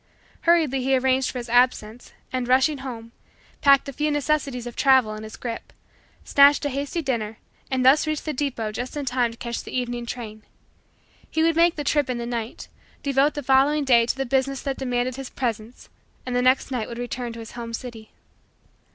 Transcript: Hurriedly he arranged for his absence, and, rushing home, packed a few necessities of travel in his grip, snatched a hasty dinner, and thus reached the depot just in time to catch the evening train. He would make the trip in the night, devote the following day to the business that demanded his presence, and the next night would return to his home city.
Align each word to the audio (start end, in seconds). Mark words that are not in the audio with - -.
Hurriedly 0.49 0.81
he 0.81 0.97
arranged 0.97 1.29
for 1.29 1.37
his 1.37 1.47
absence, 1.47 2.11
and, 2.33 2.47
rushing 2.47 2.79
home, 2.79 3.11
packed 3.61 3.87
a 3.87 3.93
few 3.93 4.09
necessities 4.09 4.65
of 4.65 4.75
travel 4.75 5.13
in 5.13 5.21
his 5.21 5.35
grip, 5.37 5.71
snatched 6.23 6.65
a 6.65 6.69
hasty 6.69 7.03
dinner, 7.03 7.37
and 7.69 7.85
thus 7.85 8.07
reached 8.07 8.25
the 8.25 8.33
depot 8.33 8.71
just 8.71 8.97
in 8.97 9.05
time 9.05 9.31
to 9.31 9.37
catch 9.37 9.61
the 9.63 9.77
evening 9.77 10.07
train. 10.07 10.41
He 11.29 11.43
would 11.43 11.55
make 11.55 11.75
the 11.75 11.83
trip 11.83 12.09
in 12.09 12.17
the 12.17 12.25
night, 12.25 12.67
devote 13.03 13.35
the 13.35 13.43
following 13.43 13.83
day 13.85 14.07
to 14.07 14.17
the 14.17 14.25
business 14.25 14.63
that 14.63 14.77
demanded 14.79 15.17
his 15.17 15.29
presence, 15.29 15.87
and 16.25 16.35
the 16.35 16.41
next 16.41 16.71
night 16.71 16.89
would 16.89 16.97
return 16.97 17.31
to 17.33 17.39
his 17.39 17.51
home 17.51 17.71
city. 17.71 18.09